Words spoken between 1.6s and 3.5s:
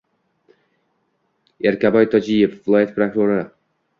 Erkabay Tojiyev- viloyat prokurori;